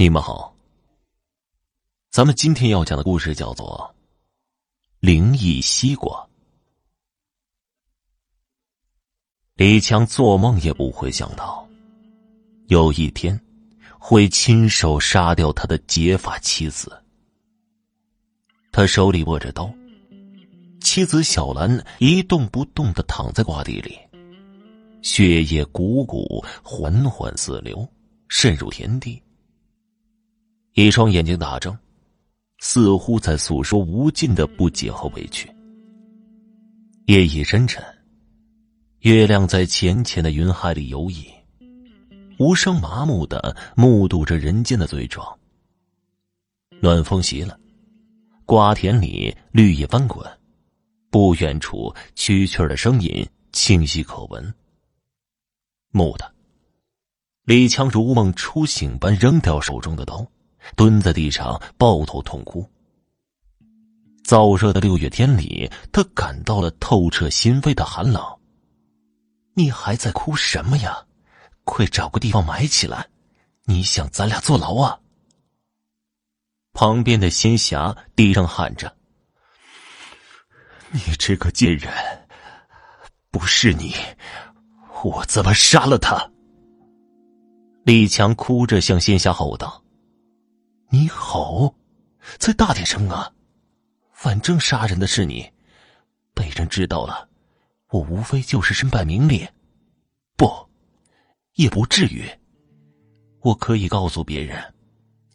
[0.00, 0.54] 你们好，
[2.12, 3.92] 咱们今天要讲的故事叫做
[5.00, 6.12] 《灵异西瓜》。
[9.54, 11.68] 李强做梦也不会想到，
[12.68, 13.40] 有一天
[13.98, 17.02] 会亲手杀掉他的结发妻子。
[18.70, 19.68] 他手里握着刀，
[20.80, 23.98] 妻子小兰一动不动的躺在瓜地里，
[25.02, 27.84] 血液汩汩缓缓四流，
[28.28, 29.20] 渗入田地。
[30.74, 31.76] 一双眼睛大睁，
[32.58, 35.52] 似乎在诉说无尽的不解和委屈。
[37.06, 37.82] 夜已深沉，
[39.00, 41.26] 月亮在浅浅的云海里游弋，
[42.38, 45.26] 无声麻木的目睹着人间的罪状。
[46.80, 47.58] 暖风袭了，
[48.44, 50.24] 瓜田里绿叶翻滚，
[51.10, 54.54] 不远处蛐蛐的声音清晰可闻。
[55.90, 56.30] 蓦地，
[57.44, 60.24] 李强如梦初醒般扔掉手中的刀。
[60.76, 62.68] 蹲在地上抱头痛哭。
[64.24, 68.22] 燥热的六月天里，他感到了透彻心扉的寒冷。
[69.54, 71.06] 你还在哭什么呀？
[71.64, 73.08] 快找个地方埋起来！
[73.64, 75.00] 你想咱俩坐牢啊？
[76.72, 78.96] 旁边的仙侠低声喊着
[80.92, 81.92] ：“你这个贱人！
[83.30, 83.94] 不是你，
[85.02, 86.30] 我怎么杀了他？”
[87.84, 89.82] 李强哭着向仙侠吼道。
[90.90, 91.74] 你吼，
[92.38, 93.30] 再大点声啊！
[94.12, 95.52] 反正杀人的是你，
[96.34, 97.28] 被人知道了，
[97.90, 99.52] 我无非就是身败名裂，
[100.36, 100.68] 不，
[101.54, 102.26] 也不至于。
[103.40, 104.74] 我可以告诉别人，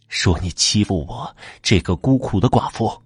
[0.07, 3.01] 说你欺负我这个孤苦的寡妇。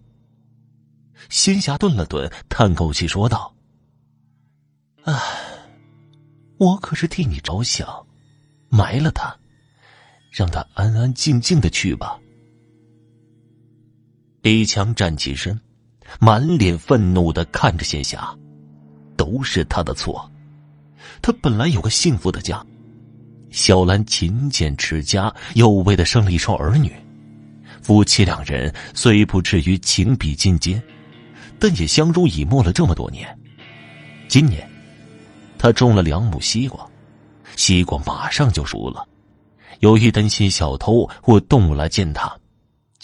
[1.29, 3.53] 仙侠顿了顿，叹口气说道
[5.03, 5.13] ：“唉，
[6.57, 8.07] 我可是替你着想，
[8.69, 9.37] 埋了他，
[10.31, 12.17] 让他安安静静的去吧。”
[14.41, 15.59] 李强站起身，
[16.19, 18.33] 满脸愤怒的看着仙霞，
[19.17, 20.29] 都是他的错。
[21.21, 22.63] 他本来有个幸福的家，
[23.49, 26.91] 小兰勤俭持家，又为他生了一双儿女。
[27.81, 30.81] 夫妻两人虽不至于情比金坚，
[31.59, 33.27] 但也相濡以沫了这么多年。
[34.27, 34.69] 今年，
[35.57, 36.87] 他种了两亩西瓜，
[37.55, 39.05] 西瓜马上就熟了。
[39.79, 42.37] 由于担心小偷或动物来践踏。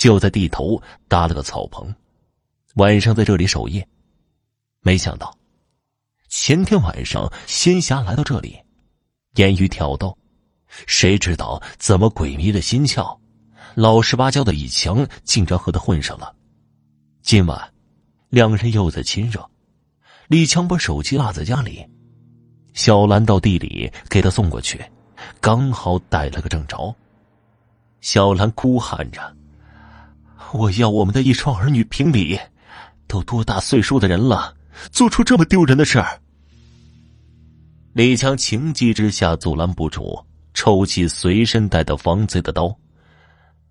[0.04, 1.96] 就在地头搭了个草棚，
[2.76, 3.88] 晚上在这里守夜。
[4.82, 5.34] 没想到，
[6.28, 8.60] 前天晚上仙侠来到这里，
[9.36, 10.18] 言语挑逗，
[10.88, 13.18] 谁知道怎么鬼迷了心窍，
[13.76, 16.36] 老实巴交的李强竟然和他混上了。
[17.22, 17.74] 今晚，
[18.28, 19.50] 两人又在亲热，
[20.28, 21.82] 李强把手机落在家里，
[22.74, 24.84] 小兰到地里给他送过去，
[25.40, 26.94] 刚好逮了个正着。
[28.02, 29.34] 小兰哭喊着。
[30.54, 32.40] 我要我们的一双儿女评理，
[33.08, 34.56] 都多大岁数的人了，
[34.92, 36.22] 做出这么丢人的事儿？
[37.94, 42.76] 李强情急之下阻拦不住，抽起随身带的防贼的刀：“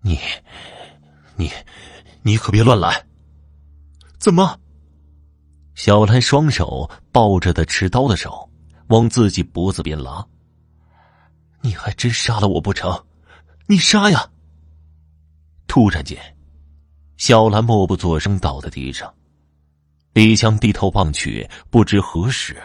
[0.02, 0.18] 你，
[1.36, 1.50] 你，
[2.22, 3.04] 你可别乱来！”
[4.18, 4.58] 怎么？
[5.74, 8.48] 小兰双手抱着他持刀的手，
[8.88, 10.24] 往自己脖子边拉。
[11.60, 13.04] 你还真杀了我不成？
[13.66, 14.30] 你杀呀！
[15.66, 16.18] 突然间。
[17.16, 19.12] 小兰默不作声，倒在地上。
[20.12, 22.60] 李强低头望去，不知何时，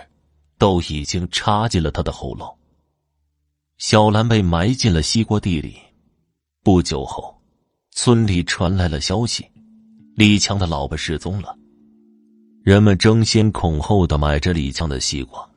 [0.58, 2.58] 都已经插进了他的喉咙。
[3.78, 5.78] 小兰被埋进了西瓜地里。
[6.63, 7.40] 不久后，
[7.91, 9.50] 村里传来了消息：
[10.16, 11.56] 李强的老婆失踪了。
[12.64, 15.47] 人们争先恐后的买着李强的西瓜，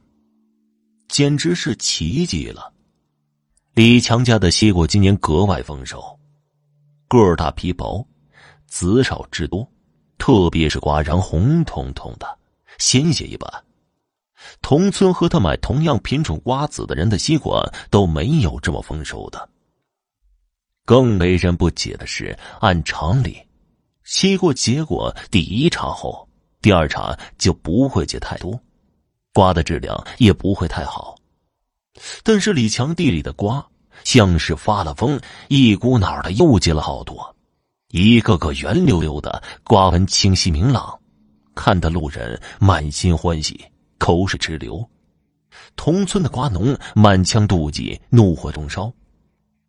[1.09, 2.73] 简直是奇迹了。
[3.75, 6.21] 李强家的西瓜今年格外丰收，
[7.09, 8.07] 个儿大皮薄。
[8.71, 9.69] 籽少汁多，
[10.17, 12.39] 特别是瓜瓤红彤彤的，
[12.79, 13.65] 鲜血一般。
[14.63, 19.49] 同村和他买同样品种瓜子的人的西瓜都没有这么丰收的。
[20.87, 23.39] 更为人不解的是，按常理，
[24.05, 26.27] 西瓜结果第一茬后，
[26.63, 28.59] 第二茬就不会结太多，
[29.35, 31.17] 瓜的质量也不会太好。
[32.23, 33.67] 但是李强地里的瓜
[34.05, 37.37] 像是发了疯，一股脑的又结了好多。
[37.91, 40.99] 一个个圆溜溜的瓜纹清晰明朗，
[41.55, 43.65] 看得路人满心欢喜，
[43.99, 44.89] 口水直流。
[45.75, 48.93] 同村的瓜农满腔妒忌，怒火中烧。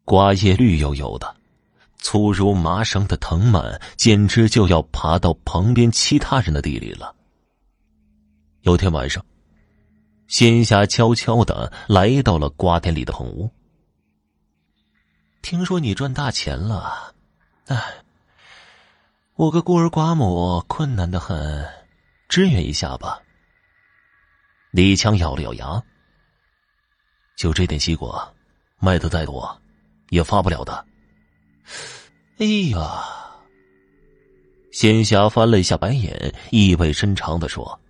[0.06, 1.36] 瓜叶绿油油的，
[1.98, 7.16] 粗如麻绳的藤蔓简直就要爬到旁边其他人的地里了。
[8.62, 9.26] 有天晚上，
[10.28, 13.50] 仙侠悄悄的来到了瓜田里的棚屋。
[15.42, 17.16] 听说你赚大钱了，
[17.66, 17.82] 哎，
[19.42, 21.68] 我个孤儿寡母，困难的很，
[22.30, 23.20] 支援一下吧。
[24.70, 25.82] 李强咬了咬牙，
[27.36, 28.32] 就这点西瓜，
[28.78, 29.60] 卖的再多，
[30.10, 30.86] 也发不了的。
[32.38, 33.04] 哎呀，
[34.72, 37.82] 仙侠翻了一下白眼，意味深长的说：“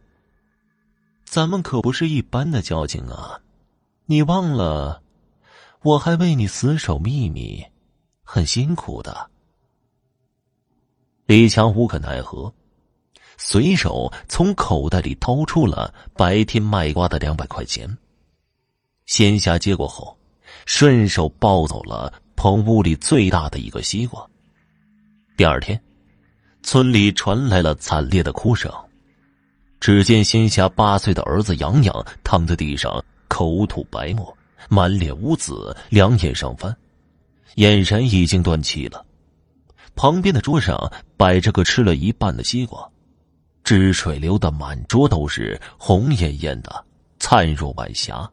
[1.27, 3.41] 咱们可不是一般的交情啊，
[4.05, 5.03] 你忘了？”
[5.83, 7.61] 我还为你死守秘密，
[8.23, 9.30] 很辛苦的。
[11.25, 12.53] 李强无可奈何，
[13.37, 17.97] 随手从口袋里掏出了白天卖瓜的两百块钱。
[19.05, 20.17] 仙侠接过后，
[20.65, 24.25] 顺手抱走了棚屋里最大的一个西瓜。
[25.37, 25.81] 第二天，
[26.63, 28.71] 村里传来了惨烈的哭声。
[29.79, 34.37] 只见仙侠八岁的儿子杨洋躺在地上，口吐白沫。
[34.69, 36.73] 满脸污紫，两眼上翻，
[37.55, 39.03] 眼神已经断气了。
[39.95, 42.89] 旁边的桌上摆着个吃了一半的西瓜，
[43.63, 46.85] 汁水流的满桌都是，红艳艳的，
[47.19, 48.29] 灿若晚霞。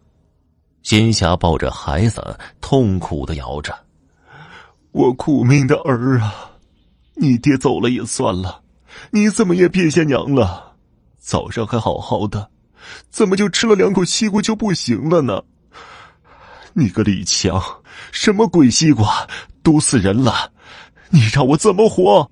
[0.83, 3.77] 仙霞抱着孩子，痛苦的摇着
[4.93, 6.53] ：“我苦命的儿啊，
[7.17, 8.63] 你爹走了也算了，
[9.11, 10.77] 你怎么也别下娘了？
[11.19, 12.51] 早上还好好的，
[13.11, 15.43] 怎么就吃了两口西瓜就不行了呢？”
[16.73, 17.61] 你个李强，
[18.13, 19.29] 什么鬼西瓜，
[19.63, 20.53] 毒死人了！
[21.11, 22.31] 你让我怎么活？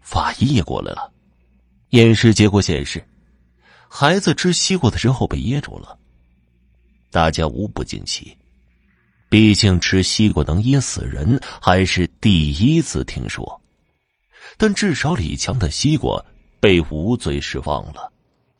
[0.00, 1.12] 法医也过来了，
[1.90, 3.06] 验尸结果显示，
[3.88, 5.98] 孩子吃西瓜的时候被噎住了。
[7.10, 8.36] 大家无不惊奇，
[9.28, 13.60] 毕竟吃西瓜能噎死人，还是第一次听说。
[14.56, 16.24] 但至少李强的西瓜
[16.58, 18.10] 被无罪释放了，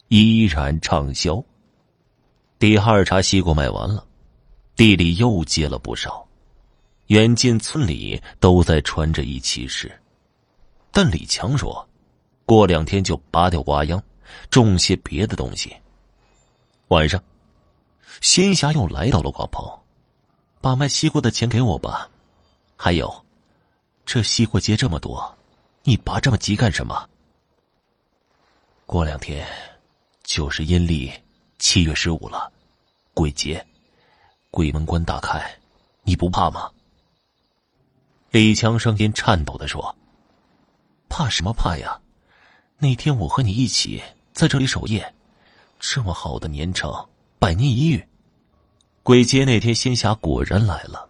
[0.08, 1.42] 依然畅销。
[2.58, 4.04] 第二茬西瓜卖完了。
[4.76, 6.27] 地里又结了不少，
[7.08, 9.90] 远近村里都在传这一奇事，
[10.93, 11.88] 但李强说，
[12.44, 14.02] 过两天就拔掉瓜秧，
[14.50, 15.75] 种些别的东西。
[16.88, 17.22] 晚上，
[18.20, 19.66] 仙侠又来到了瓜棚，
[20.60, 22.10] 把卖西瓜的钱给我吧。
[22.76, 23.25] 还有，
[24.04, 25.34] 这西瓜结这么多，
[25.84, 27.08] 你拔这么急干什么？
[28.84, 29.49] 过两天，
[30.25, 31.11] 就是阴历
[31.58, 32.52] 七月十五了，
[33.14, 33.66] 鬼节。
[34.50, 35.58] 鬼门关大开，
[36.02, 36.70] 你不怕吗？
[38.30, 39.96] 李强声音颤抖的说
[41.08, 41.98] ：“怕什么怕呀？
[42.76, 44.02] 那天我和你一起
[44.34, 45.14] 在这里守夜，
[45.80, 46.92] 这么好的年成，
[47.38, 48.06] 百年一遇。
[49.02, 51.08] 鬼节那天，仙侠果然来了。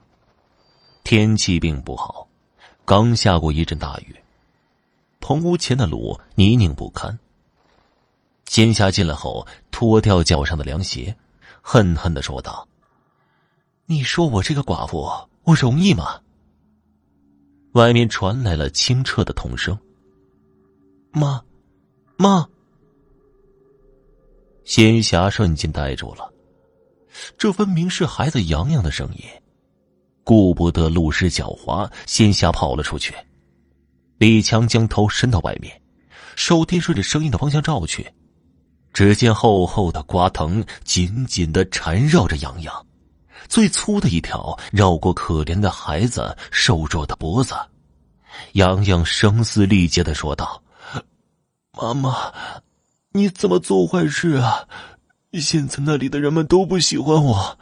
[1.02, 2.28] 天气并不好，
[2.84, 4.14] 刚下过一阵大雨，
[5.18, 7.18] 棚屋前的路泥泞不堪。
[8.44, 11.16] 仙侠进来后，脱掉脚上的凉鞋，
[11.62, 12.68] 恨恨的说道。”
[13.86, 15.10] 你说我这个寡妇，
[15.42, 16.20] 我容易吗？
[17.72, 19.78] 外面传来了清澈的童声。
[21.12, 21.42] 妈，
[22.16, 22.46] 妈。
[24.64, 26.32] 仙侠瞬间呆住了，
[27.36, 29.24] 这分明是孩子洋洋的声音。
[30.24, 33.14] 顾不得路湿脚滑，仙侠跑了出去。
[34.18, 35.80] 李强将头伸到外面，
[36.36, 38.06] 手电顺着声音的方向照去，
[38.92, 42.86] 只见厚厚的瓜藤紧紧的缠绕着洋洋。
[43.46, 47.54] 最粗的一条绕过可怜的孩子瘦弱的脖子，
[48.52, 50.62] 洋洋声嘶力竭的说道
[51.78, 52.32] ：“妈妈，
[53.12, 54.66] 你怎么做坏事啊？
[55.34, 57.58] 现在那里的人们都不喜欢我，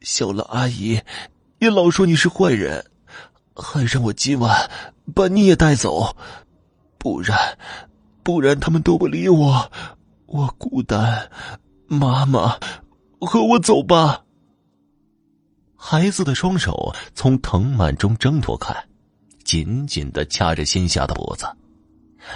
[0.00, 1.00] 小兰阿姨
[1.58, 2.84] 也老说你是坏人，
[3.54, 4.70] 还让我今晚
[5.14, 6.16] 把你也带走，
[6.98, 7.58] 不然，
[8.22, 9.72] 不然他们都不理我，
[10.26, 11.30] 我孤单。
[11.86, 12.58] 妈妈，
[13.20, 14.22] 和我走吧。”
[15.80, 18.74] 孩子的双手从藤蔓中挣脱开，
[19.44, 21.46] 紧紧的掐着仙侠的脖子。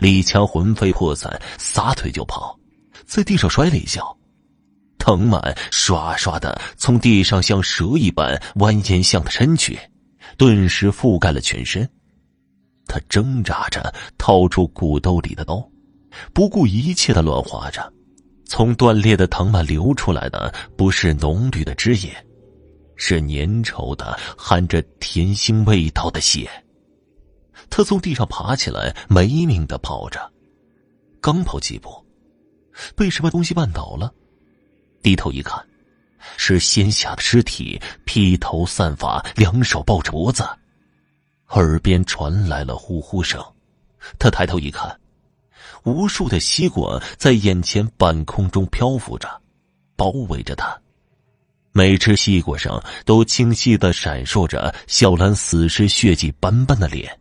[0.00, 2.56] 李强魂飞魄散，撒腿就跑，
[3.04, 4.16] 在地上摔了一跤，
[4.96, 9.76] 藤蔓唰唰的从地上像蛇一般蜿蜒向他伸去，
[10.38, 11.86] 顿时覆盖了全身。
[12.86, 15.68] 他挣扎着掏出骨兜里的刀，
[16.32, 17.92] 不顾一切的乱划着，
[18.46, 22.16] 从断裂的藤蔓流出来的不是浓绿的汁液。
[23.04, 26.48] 是粘稠的、含着甜腥味道的血。
[27.68, 30.32] 他从地上爬起来，没命的跑着，
[31.20, 31.90] 刚跑几步，
[32.94, 34.14] 被什么东西绊倒了。
[35.02, 35.60] 低头一看，
[36.36, 40.48] 是仙侠的尸体，披头散发，两手抱着脖子，
[41.48, 43.44] 耳边传来了呼呼声。
[44.16, 44.96] 他抬头一看，
[45.82, 49.28] 无数的吸管在眼前半空中漂浮着，
[49.96, 50.80] 包围着他。
[51.74, 57.18] 每只西瓜上都清晰的闪烁着小兰死尸血迹斑斑的脸，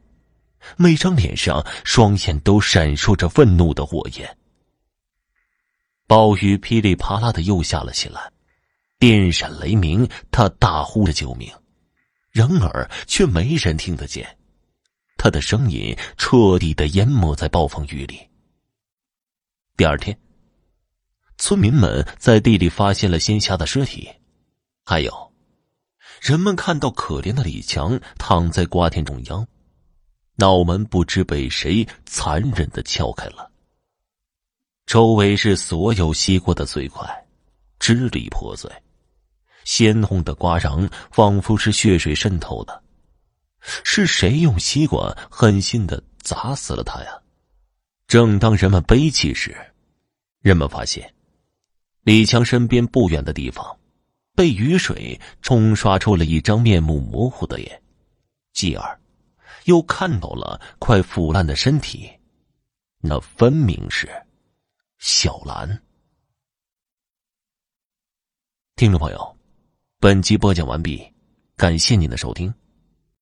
[0.78, 4.38] 每张脸上双眼都闪烁着愤怒的火焰。
[6.06, 8.30] 暴雨噼里啪啦的又下了起来，
[9.00, 11.50] 电闪雷鸣，他大呼着救命，
[12.30, 14.38] 然而却没人听得见，
[15.16, 18.20] 他的声音彻底的淹没在暴风雨里。
[19.78, 20.16] 第二天，
[21.38, 24.10] 村民们在地里发现了仙霞的尸体。
[24.84, 25.32] 还有，
[26.20, 29.48] 人们看到可怜的李强躺在瓜田中央，
[30.36, 33.50] 脑门不知被谁残忍的敲开了。
[34.86, 37.08] 周围是所有西瓜的碎块，
[37.80, 38.70] 支离破碎，
[39.64, 42.84] 鲜红的瓜瓤仿佛是血水渗透的。
[43.62, 47.22] 是谁用西瓜狠心的砸死了他呀？
[48.08, 49.56] 正当人们悲泣时，
[50.42, 51.14] 人们发现，
[52.02, 53.78] 李强身边不远的地方。
[54.34, 57.82] 被雨水冲刷出了一张面目模糊的脸，
[58.54, 59.00] 继而
[59.66, 62.10] 又看到了快腐烂的身体，
[63.00, 64.10] 那分明是
[64.98, 65.82] 小兰。
[68.76, 69.38] 听众朋友，
[70.00, 71.06] 本集播讲完毕，
[71.56, 72.52] 感谢您的收听。